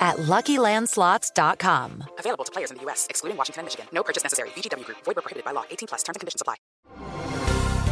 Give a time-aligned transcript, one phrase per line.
[0.00, 2.04] at LuckyLandSlots.com.
[2.18, 3.86] Available to players in the U.S., excluding Washington and Michigan.
[3.92, 4.48] No purchase necessary.
[4.56, 4.98] VGW Group.
[5.04, 5.64] Void where prohibited by law.
[5.70, 6.02] 18 plus.
[6.02, 6.56] Terms and conditions apply.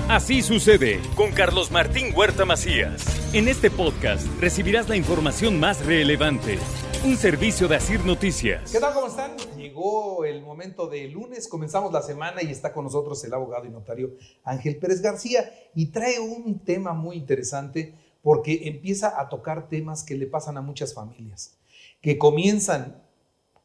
[0.08, 3.04] Así sucede con Carlos Martín Huerta Macías.
[3.34, 6.58] En este podcast recibirás la información más relevante.
[7.04, 8.72] Un servicio de Asir Noticias.
[8.72, 8.94] ¿Qué tal?
[8.94, 9.36] ¿Cómo están?
[9.58, 13.68] Llegó el momento de lunes, comenzamos la semana y está con nosotros el abogado y
[13.68, 14.12] notario
[14.44, 20.14] Ángel Pérez García y trae un tema muy interesante porque empieza a tocar temas que
[20.14, 21.57] le pasan a muchas familias
[22.00, 23.02] que comienzan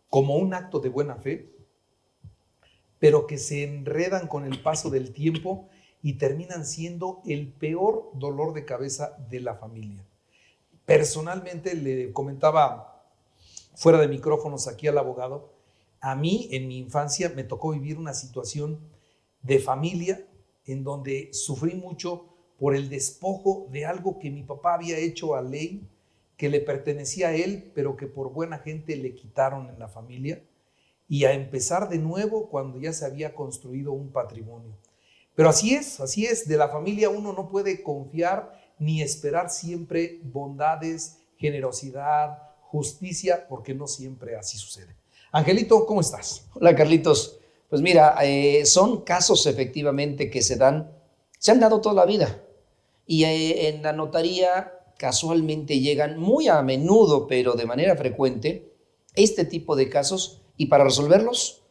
[0.09, 1.49] como un acto de buena fe,
[2.99, 5.67] pero que se enredan con el paso del tiempo
[6.01, 10.05] y terminan siendo el peor dolor de cabeza de la familia.
[10.85, 12.93] Personalmente le comentaba
[13.75, 15.53] fuera de micrófonos aquí al abogado,
[15.99, 18.80] a mí en mi infancia me tocó vivir una situación
[19.41, 20.25] de familia
[20.65, 22.25] en donde sufrí mucho
[22.59, 25.88] por el despojo de algo que mi papá había hecho a ley
[26.44, 30.44] que le pertenecía a él, pero que por buena gente le quitaron en la familia,
[31.08, 34.75] y a empezar de nuevo cuando ya se había construido un patrimonio.
[35.36, 40.19] Pero así es, así es, de la familia uno no puede confiar ni esperar siempre
[40.21, 44.97] bondades, generosidad, justicia, porque no siempre así sucede.
[45.31, 46.45] Angelito, ¿cómo estás?
[46.55, 50.91] Hola Carlitos, pues mira, eh, son casos efectivamente que se dan,
[51.39, 52.44] se han dado toda la vida.
[53.08, 58.71] Y eh, en la notaría casualmente llegan muy a menudo, pero de manera frecuente,
[59.15, 61.63] este tipo de casos y para resolverlos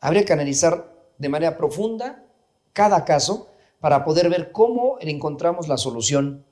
[0.00, 2.26] habría que analizar de manera profunda
[2.72, 6.44] cada caso para poder ver cómo encontramos la solución.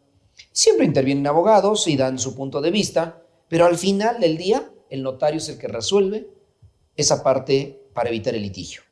[0.52, 5.02] Siempre intervienen abogados y dan su punto de vista, pero al final del día el
[5.02, 6.28] notario es el que resuelve
[6.94, 8.82] esa parte para evitar el litigio.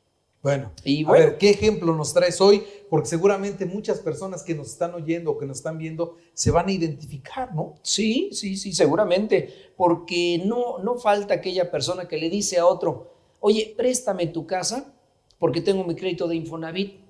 [0.41, 2.63] Bueno, y a ver, ¿qué ejemplo nos traes hoy?
[2.89, 6.69] Porque seguramente muchas personas que nos están oyendo o que nos están viendo se van
[6.69, 7.75] a identificar, ¿no?
[7.83, 13.13] Sí, sí, sí, seguramente, porque no, no falta aquella persona que le dice a otro,
[13.41, 14.95] oye, préstame tu casa
[15.39, 17.01] porque tengo mi crédito de Infonavit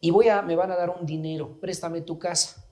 [0.00, 2.64] y voy a, me van a dar un dinero, préstame tu casa.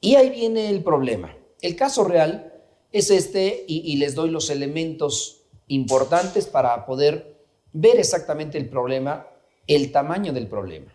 [0.00, 1.36] Y ahí viene el problema.
[1.60, 2.62] El caso real
[2.92, 7.33] es este y, y les doy los elementos importantes para poder
[7.74, 9.28] ver exactamente el problema,
[9.66, 10.94] el tamaño del problema.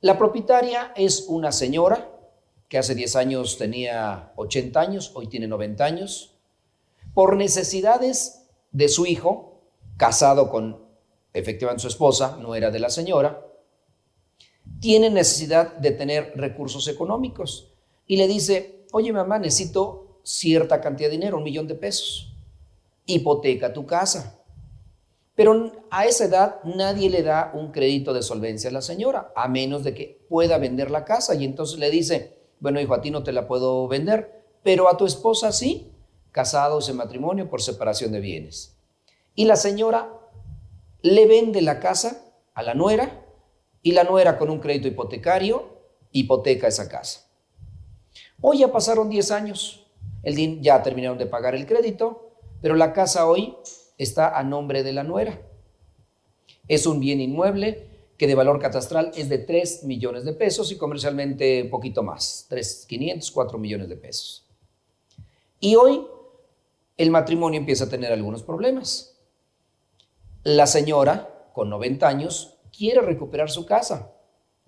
[0.00, 2.10] La propietaria es una señora
[2.68, 6.34] que hace 10 años tenía 80 años, hoy tiene 90 años,
[7.14, 9.60] por necesidades de su hijo,
[9.96, 10.84] casado con
[11.32, 13.44] efectivamente su esposa, no era de la señora,
[14.80, 17.72] tiene necesidad de tener recursos económicos
[18.06, 22.34] y le dice, oye mamá, necesito cierta cantidad de dinero, un millón de pesos,
[23.06, 24.37] hipoteca tu casa.
[25.38, 29.46] Pero a esa edad nadie le da un crédito de solvencia a la señora, a
[29.46, 31.36] menos de que pueda vender la casa.
[31.36, 34.96] Y entonces le dice, bueno, hijo, a ti no te la puedo vender, pero a
[34.96, 35.92] tu esposa sí,
[36.32, 38.76] casados en matrimonio por separación de bienes.
[39.36, 40.12] Y la señora
[41.02, 42.20] le vende la casa
[42.52, 43.24] a la nuera
[43.80, 45.68] y la nuera con un crédito hipotecario
[46.10, 47.30] hipoteca esa casa.
[48.40, 49.86] Hoy ya pasaron 10 años,
[50.24, 53.56] el ya terminaron de pagar el crédito, pero la casa hoy
[53.98, 55.42] está a nombre de la nuera.
[56.68, 57.86] Es un bien inmueble
[58.16, 62.86] que de valor catastral es de 3 millones de pesos y comercialmente poquito más, 3,
[62.88, 64.44] 500, 4 millones de pesos.
[65.60, 66.06] Y hoy
[66.96, 69.16] el matrimonio empieza a tener algunos problemas.
[70.42, 74.12] La señora, con 90 años, quiere recuperar su casa.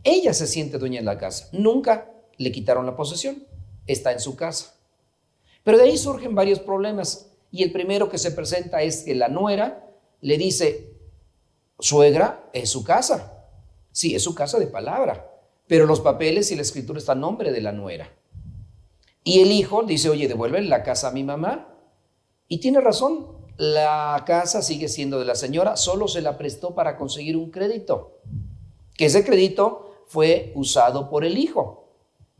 [0.04, 1.48] Ella se siente dueña de la casa.
[1.52, 3.44] Nunca le quitaron la posesión.
[3.86, 4.74] Está en su casa.
[5.64, 7.29] Pero de ahí surgen varios problemas.
[7.50, 9.90] Y el primero que se presenta es que la nuera
[10.20, 10.92] le dice,
[11.78, 13.46] suegra, es su casa.
[13.92, 15.30] Sí, es su casa de palabra,
[15.66, 18.12] pero los papeles y la escritura están a nombre de la nuera.
[19.24, 21.74] Y el hijo dice, oye, devuelve la casa a mi mamá.
[22.48, 23.26] Y tiene razón,
[23.56, 28.20] la casa sigue siendo de la señora, solo se la prestó para conseguir un crédito,
[28.96, 31.88] que ese crédito fue usado por el hijo.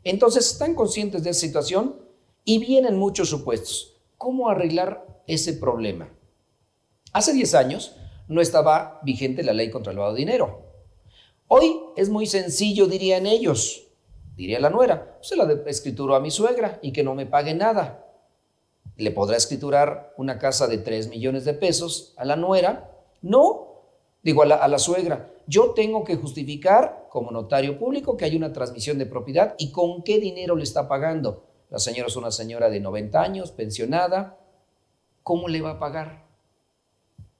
[0.03, 2.01] Entonces están conscientes de esa situación
[2.43, 3.97] y vienen muchos supuestos.
[4.17, 6.09] ¿Cómo arreglar ese problema?
[7.13, 7.95] Hace 10 años
[8.27, 10.71] no estaba vigente la ley contra el lavado de dinero.
[11.47, 13.87] Hoy es muy sencillo, dirían ellos,
[14.35, 18.07] diría la nuera, se la escrituro a mi suegra y que no me pague nada.
[18.95, 22.91] Le podrá escriturar una casa de 3 millones de pesos a la nuera.
[23.21, 23.83] No,
[24.23, 28.37] digo a la, a la suegra, yo tengo que justificar como notario público que hay
[28.37, 31.43] una transmisión de propiedad y con qué dinero le está pagando.
[31.69, 34.37] La señora es una señora de 90 años, pensionada.
[35.23, 36.25] ¿Cómo le va a pagar?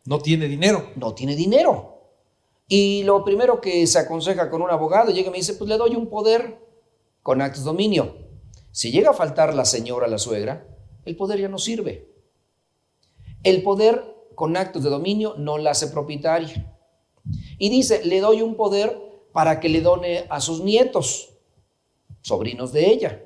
[0.05, 0.91] No tiene dinero.
[0.95, 1.99] No tiene dinero.
[2.67, 5.77] Y lo primero que se aconseja con un abogado, llega y me dice, pues le
[5.77, 6.57] doy un poder
[7.21, 8.15] con actos de dominio.
[8.71, 10.65] Si llega a faltar la señora, la suegra,
[11.03, 12.07] el poder ya no sirve.
[13.43, 16.73] El poder con actos de dominio no la hace propietaria.
[17.57, 18.97] Y dice, le doy un poder
[19.33, 21.33] para que le done a sus nietos,
[22.21, 23.23] sobrinos de ella.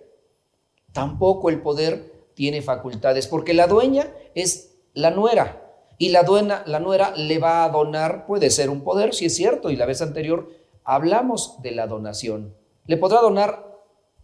[0.91, 5.61] Tampoco el poder tiene facultades, porque la dueña es la nuera.
[5.97, 9.35] Y la, dueña, la nuera le va a donar, puede ser un poder, si es
[9.35, 10.51] cierto, y la vez anterior
[10.83, 12.53] hablamos de la donación.
[12.85, 13.65] ¿Le podrá donar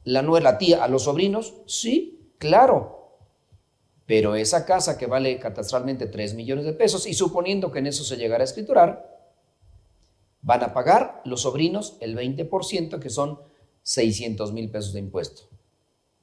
[0.04, 1.56] la nuera, tía, a los sobrinos?
[1.66, 3.18] Sí, claro.
[4.06, 8.04] Pero esa casa que vale catastralmente 3 millones de pesos, y suponiendo que en eso
[8.04, 9.12] se llegara a escriturar,
[10.42, 13.40] van a pagar los sobrinos el 20%, que son
[13.84, 15.44] 600 mil pesos de impuesto.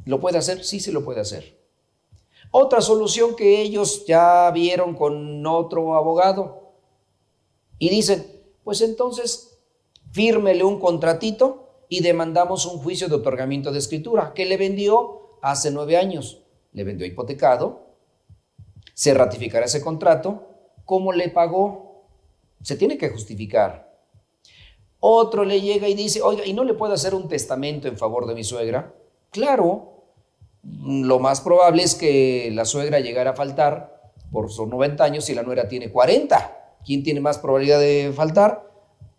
[0.05, 0.65] ¿Lo puede hacer?
[0.65, 1.58] Sí, se lo puede hacer.
[2.51, 6.73] Otra solución que ellos ya vieron con otro abogado
[7.79, 8.27] y dicen,
[8.65, 9.59] pues entonces
[10.13, 15.71] fírmele un contratito y demandamos un juicio de otorgamiento de escritura que le vendió hace
[15.71, 16.43] nueve años.
[16.73, 17.87] Le vendió hipotecado,
[18.95, 20.43] se ratificará ese contrato,
[20.85, 22.05] ¿cómo le pagó?
[22.63, 23.89] Se tiene que justificar.
[25.01, 28.27] Otro le llega y dice, oiga, ¿y no le puedo hacer un testamento en favor
[28.27, 28.95] de mi suegra?
[29.31, 29.98] Claro,
[30.83, 35.35] lo más probable es que la suegra llegara a faltar por sus 90 años y
[35.35, 36.79] la nuera tiene 40.
[36.85, 38.71] ¿Quién tiene más probabilidad de faltar?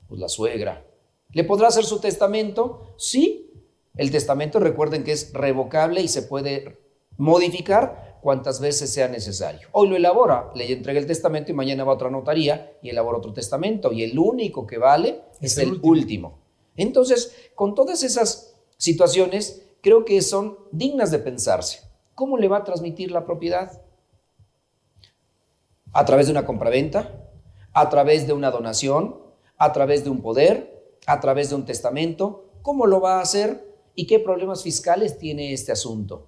[0.08, 0.86] Pues la suegra.
[1.32, 2.94] ¿Le podrá hacer su testamento?
[2.98, 3.52] Sí.
[3.96, 6.80] El testamento recuerden que es revocable y se puede
[7.18, 9.68] modificar cuantas veces sea necesario.
[9.72, 13.18] Hoy lo elabora, le entrega el testamento y mañana va a otra notaría y elabora
[13.18, 13.92] otro testamento.
[13.92, 15.90] Y el único que vale es, el, último.
[15.90, 16.40] último.
[16.76, 21.82] Entonces, con todas esas situaciones, creo que son dignas de pensarse.
[22.16, 23.82] ¿Cómo le va a transmitir la propiedad?
[25.94, 27.30] ¿A través de una compraventa?
[27.74, 29.18] ¿A través de una donación?
[29.58, 30.98] ¿A través de un poder?
[31.06, 32.46] ¿A través de un testamento?
[32.62, 33.66] ¿Cómo lo va a hacer?
[33.96, 36.28] ¿Y qué problemas fiscales tiene este asunto?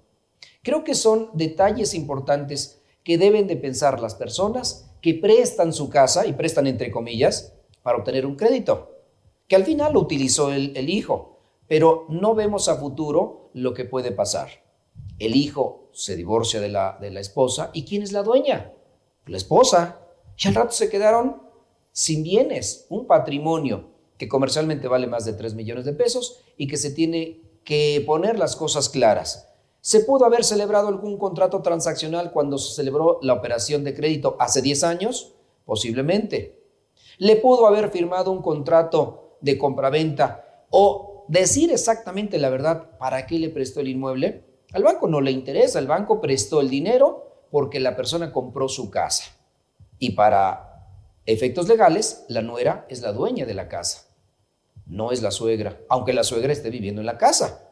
[0.62, 6.26] Creo que son detalles importantes que deben de pensar las personas que prestan su casa,
[6.26, 7.52] y prestan entre comillas,
[7.82, 8.90] para obtener un crédito,
[9.48, 13.84] que al final lo utilizó el, el hijo, pero no vemos a futuro lo que
[13.84, 14.48] puede pasar.
[15.18, 18.72] El hijo se divorcia de la, de la esposa, ¿y quién es la dueña?
[19.26, 20.00] La esposa.
[20.38, 21.42] Y al rato se quedaron
[21.92, 26.76] sin bienes, un patrimonio que comercialmente vale más de 3 millones de pesos y que
[26.76, 29.48] se tiene que poner las cosas claras.
[29.80, 34.62] ¿Se pudo haber celebrado algún contrato transaccional cuando se celebró la operación de crédito hace
[34.62, 35.34] 10 años?
[35.64, 36.62] Posiblemente.
[37.18, 43.38] ¿Le pudo haber firmado un contrato de compraventa o decir exactamente la verdad para qué
[43.38, 44.44] le prestó el inmueble?
[44.72, 48.90] Al banco no le interesa, el banco prestó el dinero porque la persona compró su
[48.90, 49.24] casa.
[49.98, 50.88] Y para
[51.26, 54.08] efectos legales, la nuera es la dueña de la casa,
[54.86, 57.68] no es la suegra, aunque la suegra esté viviendo en la casa.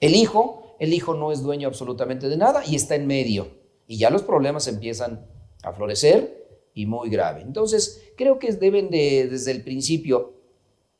[0.00, 3.48] El hijo, el hijo no es dueño absolutamente de nada y está en medio.
[3.86, 5.26] Y ya los problemas empiezan
[5.62, 6.44] a florecer
[6.74, 7.40] y muy grave.
[7.40, 10.33] Entonces, creo que deben de, desde el principio,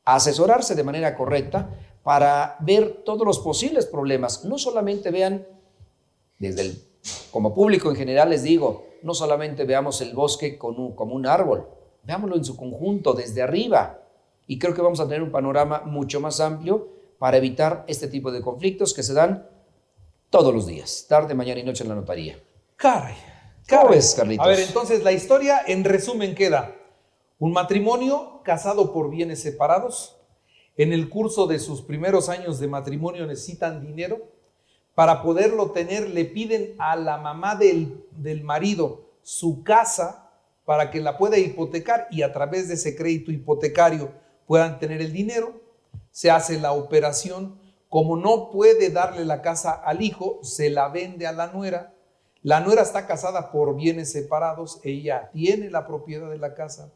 [0.05, 1.69] asesorarse de manera correcta
[2.03, 4.45] para ver todos los posibles problemas.
[4.45, 5.45] No solamente vean,
[6.37, 6.83] desde el,
[7.31, 11.67] como público en general les digo, no solamente veamos el bosque como un árbol,
[12.03, 14.01] veámoslo en su conjunto, desde arriba.
[14.47, 18.31] Y creo que vamos a tener un panorama mucho más amplio para evitar este tipo
[18.31, 19.49] de conflictos que se dan
[20.29, 22.37] todos los días, tarde, mañana y noche en la notaría.
[22.75, 23.15] Caray.
[23.67, 24.45] ¿Cómo ves, Carlitos?
[24.45, 26.75] A ver, entonces la historia en resumen queda
[27.39, 30.15] un matrimonio casado por bienes separados.
[30.77, 34.31] En el curso de sus primeros años de matrimonio necesitan dinero.
[34.93, 40.31] Para poderlo tener le piden a la mamá del, del marido su casa
[40.63, 44.13] para que la pueda hipotecar y a través de ese crédito hipotecario
[44.47, 45.65] puedan tener el dinero
[46.15, 47.59] se hace la operación.
[47.89, 51.93] Como no puede darle la casa al hijo, se la vende a la nuera.
[52.41, 56.93] La nuera está casada por bienes separados, ella tiene la propiedad de la casa.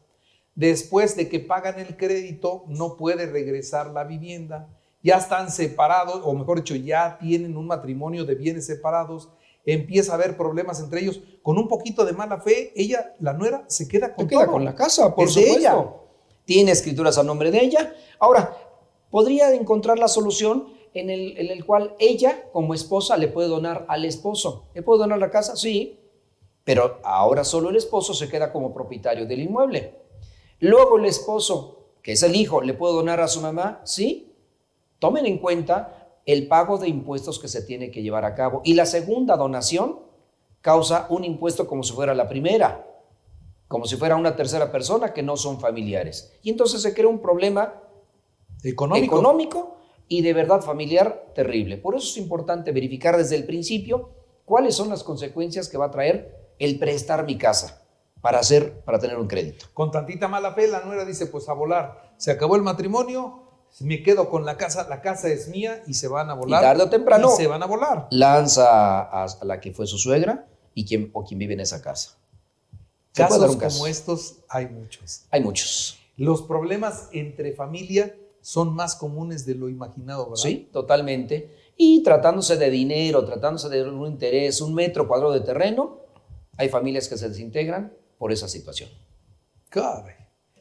[0.60, 4.68] Después de que pagan el crédito, no puede regresar la vivienda.
[5.02, 9.30] Ya están separados, o mejor dicho, ya tienen un matrimonio de bienes separados.
[9.64, 11.22] Empieza a haber problemas entre ellos.
[11.42, 14.74] Con un poquito de mala fe, ella, la nuera, se queda con, queda con la
[14.74, 15.58] casa, por supuesto.
[15.58, 15.86] ella.
[16.44, 17.94] Tiene escrituras a nombre de ella.
[18.18, 18.54] Ahora,
[19.10, 23.86] podría encontrar la solución en el, en el, cual ella, como esposa, le puede donar
[23.88, 24.66] al esposo.
[24.74, 25.56] ¿Le puede donar la casa?
[25.56, 25.98] Sí,
[26.64, 30.09] pero ahora solo el esposo se queda como propietario del inmueble.
[30.60, 33.80] Luego el esposo, que es el hijo, ¿le puedo donar a su mamá?
[33.84, 34.34] Sí.
[34.98, 38.60] Tomen en cuenta el pago de impuestos que se tiene que llevar a cabo.
[38.64, 40.00] Y la segunda donación
[40.60, 42.86] causa un impuesto como si fuera la primera,
[43.68, 46.38] como si fuera una tercera persona que no son familiares.
[46.42, 47.74] Y entonces se crea un problema
[48.62, 49.14] Económico.
[49.14, 49.76] económico
[50.08, 51.78] y de verdad familiar terrible.
[51.78, 54.10] Por eso es importante verificar desde el principio
[54.44, 57.80] cuáles son las consecuencias que va a traer el prestar mi casa
[58.20, 59.66] para hacer, para tener un crédito.
[59.72, 62.12] Con tantita mala fe, la nuera dice, pues a volar.
[62.16, 63.42] Se acabó el matrimonio,
[63.80, 66.62] me quedo con la casa, la casa es mía y se van a volar.
[66.62, 68.08] Y tarde o temprano y se van a volar.
[68.10, 71.80] lanza a, a la que fue su suegra y quien, o quien vive en esa
[71.80, 72.16] casa.
[73.14, 73.78] Casos caso.
[73.78, 75.26] como estos hay muchos.
[75.30, 75.98] Hay muchos.
[76.16, 80.42] Los problemas entre familia son más comunes de lo imaginado, ¿verdad?
[80.42, 81.72] Sí, totalmente.
[81.76, 85.98] Y tratándose de dinero, tratándose de un interés, un metro cuadrado de terreno,
[86.56, 88.90] hay familias que se desintegran por esa situación.
[89.70, 90.14] Caray.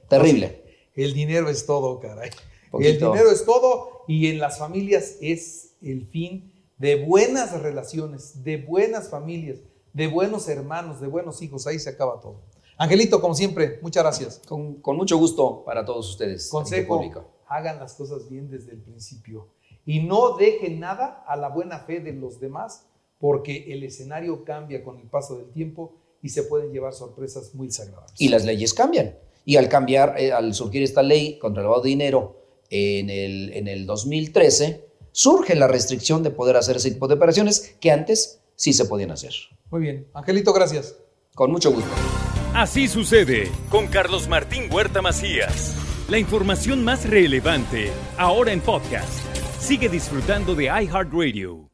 [0.08, 0.63] Terrible.
[0.96, 2.30] El dinero es todo, caray.
[2.30, 3.12] El Poquito.
[3.12, 9.10] dinero es todo y en las familias es el fin de buenas relaciones, de buenas
[9.10, 9.60] familias,
[9.92, 11.68] de buenos hermanos, de buenos hijos.
[11.68, 12.39] Ahí se acaba todo.
[12.78, 14.42] Angelito, como siempre, muchas gracias.
[14.48, 16.48] Con, con mucho gusto para todos ustedes.
[16.48, 17.04] Consejo,
[17.46, 19.50] hagan las cosas bien desde el principio
[19.86, 22.86] y no dejen nada a la buena fe de los demás
[23.20, 27.68] porque el escenario cambia con el paso del tiempo y se pueden llevar sorpresas muy
[27.68, 28.14] desagradables.
[28.18, 29.16] Y las leyes cambian.
[29.46, 32.38] Y al cambiar, eh, al surgir esta ley contra el lavado de dinero
[32.70, 37.76] en el, en el 2013, surge la restricción de poder hacer ese tipo de operaciones
[37.80, 39.34] que antes sí se podían hacer.
[39.72, 40.08] Muy bien.
[40.14, 40.96] Angelito, gracias.
[41.34, 41.90] Con mucho gusto.
[42.54, 45.76] Así sucede con Carlos Martín Huerta Macías.
[46.10, 49.24] La información más relevante ahora en podcast.
[49.60, 51.69] Sigue disfrutando de iHeartRadio.